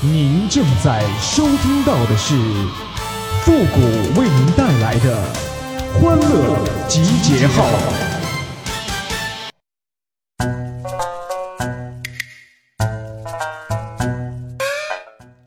[0.00, 2.36] 您正在收听到的是
[3.42, 3.80] 复古
[4.20, 5.20] 为您带来的
[5.92, 7.64] 欢乐集结号。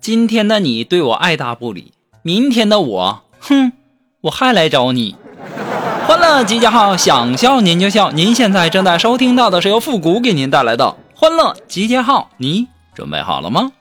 [0.01, 3.71] 今天的你对我爱答不理，明天的我，哼，
[4.23, 5.15] 我还来找你。
[6.05, 8.11] 欢乐集结号，想笑您就笑。
[8.11, 13.71] 您现在正在收听到的是由复古给您带来的欢乐集结号，你准备好了吗？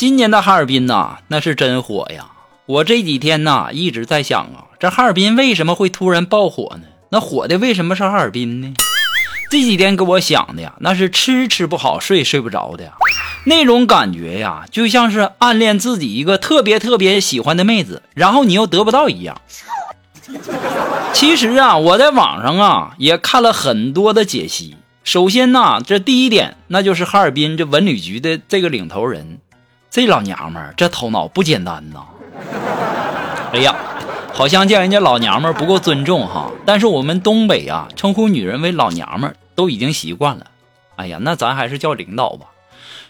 [0.00, 2.30] 今年的哈尔滨呐，那是真火呀！
[2.64, 6.84] 我这几天呐一直在想啊，这哈尔滨为什么会突然爆火呢？
[7.10, 8.72] 那火的为什么是哈尔滨呢？
[9.50, 12.92] 这几天给我想的呀，那是吃吃不好，睡睡不着的呀，
[13.44, 19.38] 那种感觉呀，就像是暗恋自己一个特别特别喜欢的妹子，然后你又得不到一样。
[21.12, 24.78] 其实啊，我在网上啊也看了很多的解析。
[25.04, 29.40] 首先呢，这第一点，那就是哈尔滨这文旅局的这个领头人。
[29.90, 32.04] 这老娘们儿这头脑不简单呐！
[33.52, 33.74] 哎呀，
[34.32, 36.52] 好像见人家老娘们儿不够尊重哈。
[36.64, 40.46] 但是我们东北啊，称呼女人为老娘们儿都已经习惯了。
[40.94, 42.46] 哎呀，那咱还是叫领导吧。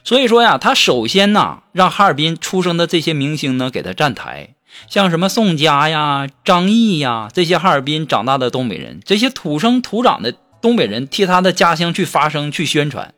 [0.05, 4.55] 所以说呀，他首先呢，让哈尔滨出生的这些明星呢给他站台，
[4.89, 13.13] 像什么宋佳呀、张译呀这些哈尔滨长大的东北人，这些土生土长的东北人替他的家乡去发声、去宣传。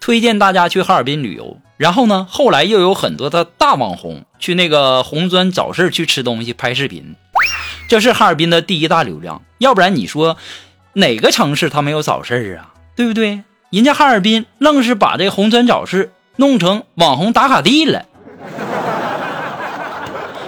[0.00, 7.16] 推荐大家去哈尔滨旅游，然后呢，后来又有很多的大网红去那个红砖早市去吃东西、拍视频，
[7.88, 9.42] 这是哈尔滨的第一大流量。
[9.58, 10.36] 要不然你说
[10.92, 12.70] 哪个城市它没有早市啊？
[12.94, 13.42] 对不对？
[13.70, 18.04] 人家哈尔滨愣是把这红砖早市弄成网红打卡地了。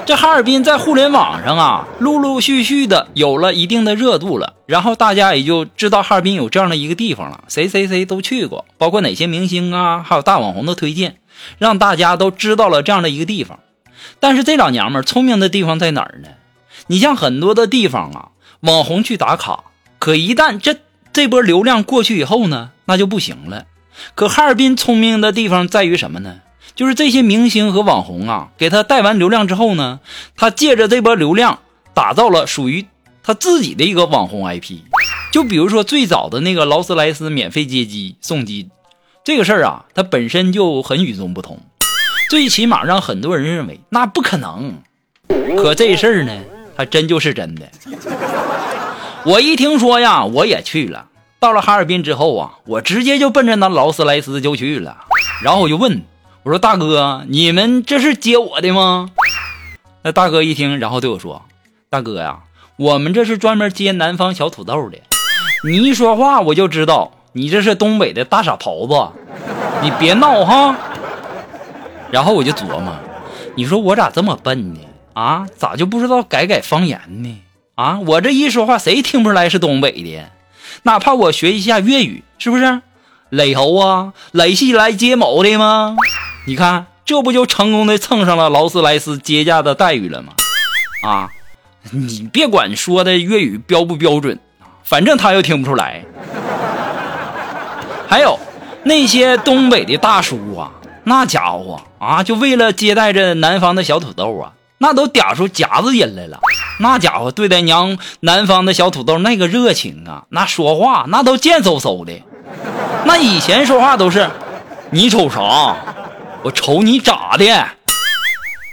[0.06, 11.16] 这哈尔滨在互联网上啊，陆陆续续的有了一定的热度了，然后大家也就知道哈尔滨有这样的一个地方了，谁谁谁都去过，包括哪些明星啊，还有大网红的推荐，
[11.58, 13.60] 让大家都知道了这样的一个地方。
[14.20, 16.28] 但是这老娘们聪明的地方在哪儿呢？
[16.88, 18.28] 你像很多的地方啊，
[18.60, 19.64] 网红去打卡，
[19.98, 20.76] 可一旦这
[21.12, 23.66] 这波流量过去以后呢，那就不行了。
[24.14, 26.40] 可哈尔滨聪明的地方在于什么呢？
[26.74, 30.00] 就是这些明星和网红啊，给他带完流量之后呢，
[30.36, 31.60] 他借着这波流量，
[31.94, 32.86] 打造了属于
[33.22, 34.80] 他自己的一个网红 IP。
[35.32, 38.68] 就比如说最早的那个劳斯莱斯免费接机送机，
[39.24, 41.58] 这个事儿啊，它本身就很与众不同，
[42.28, 44.82] 最起码让很多人认为那不可能。
[45.56, 46.42] 可这事儿呢，
[46.76, 47.66] 还真就是真的。
[49.24, 51.06] 我一听说呀，我也去了。
[51.40, 54.98] 到了哈尔滨之后啊，我直接就奔着那劳斯莱斯就去了，
[55.42, 56.02] 然后我就问。
[56.42, 59.08] 我说大哥，你们这是接我的吗？
[60.02, 61.46] 那大哥一听，然后对我说
[61.88, 62.40] ：“大哥呀，
[62.76, 64.98] 我们这是专门接南方小土豆的。
[65.66, 69.12] 你一说话，我就知道你这是东北的大傻狍子，
[69.82, 70.74] 你别闹哈。”
[72.10, 72.94] 然后我就琢磨，
[73.56, 74.80] 你说我咋这么笨呢？
[75.14, 77.42] 啊，咋就不知道改改方言呢？
[77.74, 80.30] 啊，我这一说话，谁听不出来是东北的？
[80.84, 82.82] 哪怕我学一下粤语，是不是？
[83.30, 85.96] 磊猴啊，磊是来接某的吗？
[86.46, 90.34] 你看，这不就成功的蹭上了劳斯莱斯接驾的待遇了吗？
[91.02, 91.28] 啊，
[91.90, 94.38] 你别管说的粤语标不标准，
[94.84, 96.04] 反正他又听不出来。
[98.08, 98.38] 还有
[98.84, 100.70] 那些东北的大叔啊，
[101.04, 106.38] 那家伙啊，就为了接待着南方的小土豆啊，那都嗲出夹子音来了。
[106.80, 112.12] 那家伙对待娘南方的小土豆那个热情啊，那说话那都贱嗖嗖的。
[113.04, 114.28] 那以前说话都是，
[114.90, 115.76] 你瞅啥？
[116.42, 117.46] 我瞅你咋的？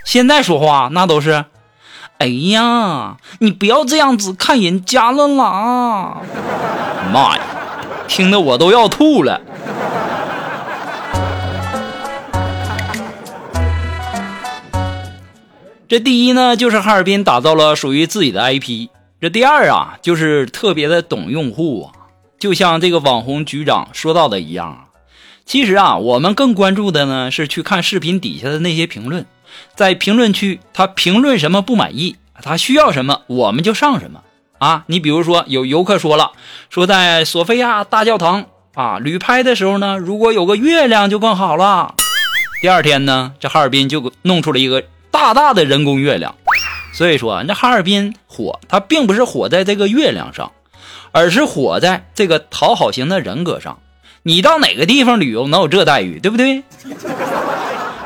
[0.04, 1.44] 现在说话那都是，
[2.18, 6.18] 哎呀，你不要这样子看人家了啦！
[7.12, 7.42] 妈呀，
[8.08, 9.40] 听得我都要吐了。
[15.88, 18.88] 这第一呢，就是哈尔滨打造了属于自己的 IP。
[19.20, 21.92] 这第二啊，就是特别的懂用户啊，
[22.38, 24.84] 就像这个网红局长说到的一样啊。
[25.44, 29.26] 其实啊，我们更关注的呢是去看视频底下的那些评论，
[29.74, 34.22] 在评论区他评论什么不满意，他需要什么我们就上什么
[34.62, 34.84] 啊。
[34.86, 36.30] 你比如说有游客说了，
[36.70, 38.44] 说在索菲亚大教堂
[38.74, 41.94] 啊旅拍的时候呢，如果有个月亮就更好了。
[42.62, 46.36] 第二天呢，这哈尔滨就弄出了一个大大的人工月亮。
[46.94, 50.52] 所以说，那哈尔滨火，它并不是火在这个月亮上，
[51.10, 53.78] 而是火在这个讨好型的人格上。
[54.22, 56.62] 你到哪个地方旅游能有这待遇，对不对？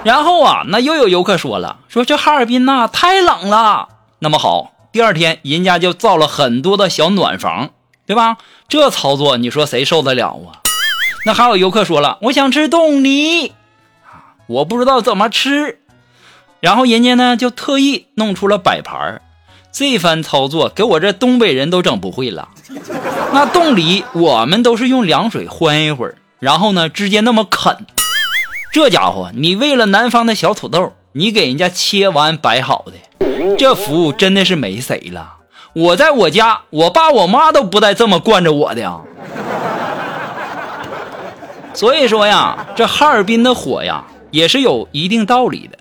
[0.05, 3.89] 然后啊，那又有游客说了，说这哈尔滨呐太冷了。
[4.21, 7.73] 那么好，第二天人家就造了很多的小暖房，
[8.07, 8.39] 对吧？
[8.67, 10.65] 这操作你说谁受得了啊？
[11.27, 13.53] 那还有游客说了，我想吃冻梨，
[14.47, 15.81] 我不知道怎么吃。
[16.61, 19.21] 然后人家呢就特意弄出了摆盘
[19.71, 22.49] 这番操作给我这东北人都整不会了。
[23.35, 27.85] 那冻梨我们都是用凉水欢一会儿，然后呢直接那么啃。
[28.73, 33.26] 这家伙，你为了南方的小土豆，你给人家切完摆好的，
[33.59, 35.35] 这服务真的是没谁了。
[35.73, 39.01] 我在我家，我爸我妈都不带这么惯着我的。
[41.75, 45.79] 所以说呀，这哈尔滨的火呀，也是有一定道理的。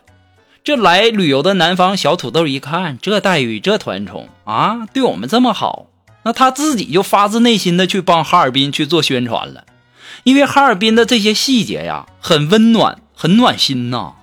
[0.64, 5.86] 这来旅游的南方小土豆一看，这待遇，这团宠啊，对我们这么好，
[6.24, 9.64] 那他自己就发自内心的去帮哈尔滨去做宣传了。
[10.24, 14.14] 因为哈尔滨的这些细节呀，很温暖，很暖心呐。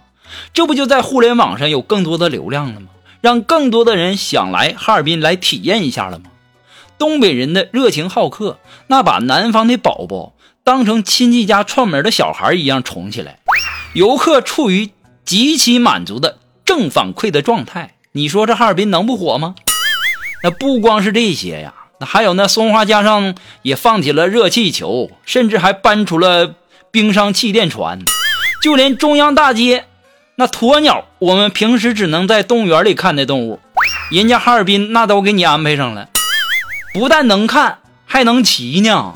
[0.52, 2.88] 这不就在互联网上有更多的流量了吗？
[3.22, 6.26] 让更多的人想来哈尔滨来体验一下了吗？
[6.98, 8.58] 东北人的热情好客，
[8.88, 13.38] 那把南方的宝宝当成亲戚家串门的小孩一样宠起来，
[13.94, 14.90] 游客处于
[15.24, 17.94] 极其满足的正反馈的状态。
[18.12, 19.54] 你说这哈尔滨能不火吗？
[20.42, 21.74] 那不光是这些呀。
[22.00, 26.56] 那还有那松花江上也放起了热气球，甚至还搬出了
[26.90, 28.00] 冰上气垫船，
[28.60, 29.86] 就连中央大街
[30.42, 33.60] 那鸵鸟，我们平时只能在动物园里看的动物，
[34.10, 36.08] 人家哈尔滨那都给你安排上了，
[36.92, 39.14] 不但能看，还能骑呢。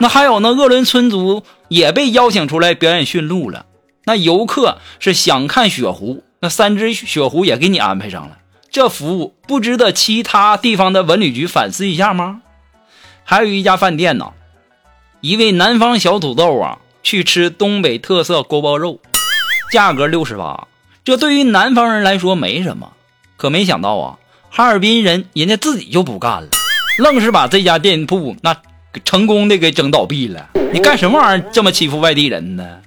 [0.00, 3.66] 那还有那鄂伦春族也被邀请出来表演驯鹿了。
[4.02, 8.38] 那游客是想看雪狐，那三只雪狐也给你安排上了。
[8.72, 12.42] 这服务不值得其他地方的文旅局反思一下吗？
[13.22, 14.32] 还有一家饭店呢，
[15.20, 18.98] 一位南方小土豆啊，去吃东北特色锅包肉，
[19.72, 20.68] 价格六十八。
[21.02, 22.92] 这对于南方人来说没什么，
[23.38, 24.18] 可没想到啊，
[24.50, 26.48] 哈尔滨人人家自己就不干了，
[26.98, 28.54] 愣是把这家店铺那
[29.02, 30.50] 成功的给整倒闭了。
[30.74, 32.80] 你干什么玩意儿这么欺负外地人呢？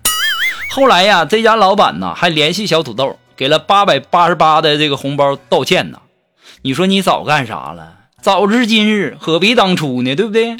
[0.69, 3.17] 后来呀，这家老板呢还联系小土豆。
[3.35, 5.99] 给了八百八十八的这个红包道歉呢，
[6.61, 7.93] 你说你早干啥了？
[8.21, 10.15] 早知今日何必当初呢？
[10.15, 10.55] 对不对？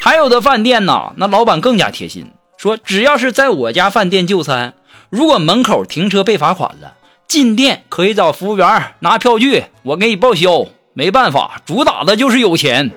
[0.00, 2.30] 还有的饭店呢，那老板更加贴心，
[2.60, 4.74] 说只要是在我家饭店就餐，
[5.08, 6.92] 如果门口停车被罚款了，
[7.26, 10.66] 进店可以找服务员拿票据，我给你报销。
[10.92, 12.90] 没办法，主打的就是有钱。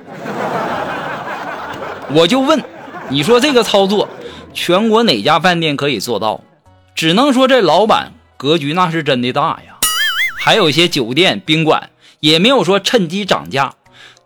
[2.10, 2.62] 我就问，
[3.08, 4.10] 你说这个操作，
[4.54, 6.42] 全国哪家饭店可以做到？
[6.94, 8.12] 只能说这老板。
[8.36, 9.80] 格局那是真的大呀，
[10.38, 11.90] 还有一些酒店宾馆
[12.20, 13.76] 也没有说趁机涨价，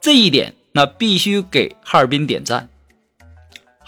[0.02, 2.70] 这一点那必须给哈尔滨点赞。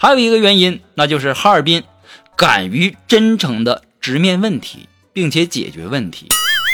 [0.02, 1.82] 还有一个原因，那就是哈尔滨
[2.34, 6.26] 敢于真诚的直面问题，并且解决问题。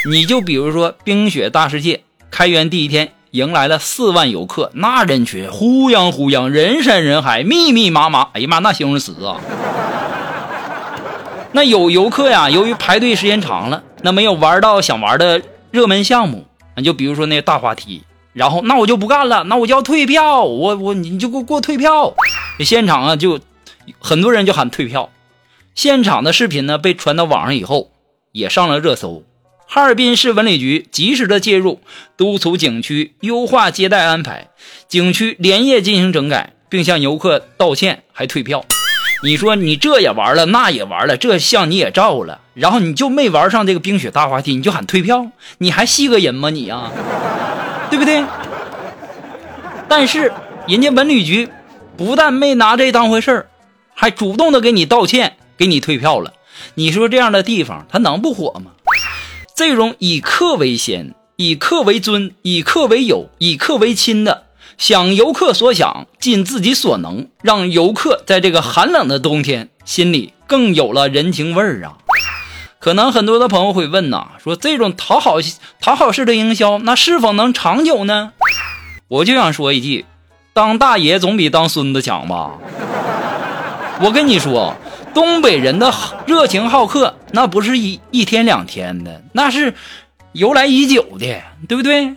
[0.09, 9.41] 你就比如说冰雪大世界开园第一天，迎来了四万游客，那人群呼泱呼泱，人山人海，密密麻麻，哎呀妈，那形容词啊！
[11.51, 15.41] 那有游客呀，由于排队时间长了，那没有玩到想玩的
[15.71, 16.45] 热门项目，
[16.77, 22.13] 那就比如说那大滑梯，然后那我就不干了，那我就要退票，我我你就给我给我退票。
[22.65, 23.39] 现场啊，就
[23.99, 25.09] 很多人就喊退票。
[25.75, 27.91] 现场的视频呢被传到网上以后，
[28.31, 29.23] 也上了热搜。
[29.67, 31.81] 哈尔滨市文旅局及时的介入，
[32.15, 34.47] 督促景区优化接待安排，
[34.87, 38.63] 景区连夜进行整改，并向游客道歉，还退票。
[39.23, 46.91] 你说你这也玩了，那也玩了，这相你也照了，然后你就没玩上这个冰雪大滑梯，你就喊退票，你还系个人吗你啊？
[47.89, 48.23] 对不对？
[49.89, 50.31] 但是
[50.67, 51.49] 人家文旅局
[51.97, 53.49] 不但没拿这当回事儿，
[53.95, 56.33] 还主动的给你道歉，给你退票了。
[56.75, 58.71] 你说这样的地方它能不火吗？
[59.55, 64.43] 这种以客为先、以客为尊、以客为友、以客为亲的。
[64.77, 71.97] 想游客所想，尽自己所能，让游客在这个寒冷的冬天心里更有了人情味儿啊！
[72.77, 75.37] 可能很多的朋友会问呐，说这种讨好
[75.81, 78.33] 讨好式的营销，那是否能长久呢？
[79.07, 80.05] 我就想说一句，
[80.57, 82.57] 当大爷总比当孙子强吧！
[84.01, 84.75] 我跟你说，
[85.13, 85.93] 东北人的
[86.25, 89.75] 热情好客，那不是一一天两天的，那是
[90.31, 92.15] 由来已久的，对不对？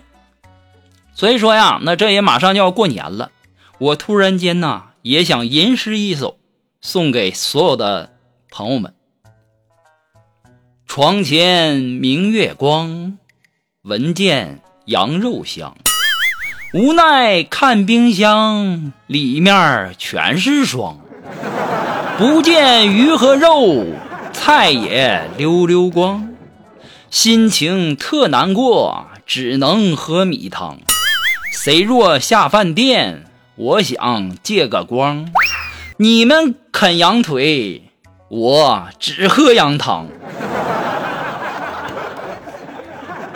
[1.13, 3.29] 所以说呀，那这也马上就要过年了，
[3.77, 6.39] 我突然间呢也想吟诗一首，
[6.81, 8.09] 送给所有的
[8.49, 8.95] 朋友们。
[10.87, 13.19] 床前明月光，
[13.83, 15.77] 闻见羊肉香，
[16.73, 20.99] 无奈看冰箱，里面全是霜，
[22.17, 23.87] 不见鱼和肉，
[24.31, 26.29] 菜也溜溜光，
[27.09, 30.77] 心情特难过，只能喝米汤。
[31.51, 33.25] 谁若下饭店，
[33.55, 35.27] 我想借个光。
[35.97, 37.81] 你们啃羊腿，
[38.29, 40.07] 我只喝羊汤。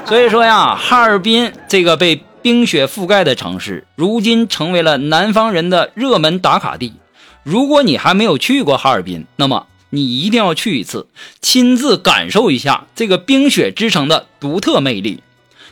[0.06, 6.93] 所以说呀，哈尔滨这个被冰雪覆盖的城市，如今成为了南方人的热门打卡地。
[7.41, 11.07] 如果你还没有去过哈尔滨，那么你一定要去一次，
[11.41, 15.23] 亲自感受一下这个冰雪之城的独特魅力。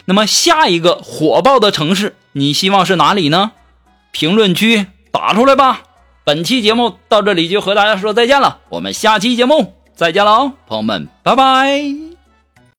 [0.06, 3.52] 那么下一个火爆的城市，你希望是哪里呢？
[4.12, 5.84] 评论区打出来吧。
[6.24, 12.03] 本期节目到这里就和大家说再见了，我们下期节目再见了，朋友们，拜拜。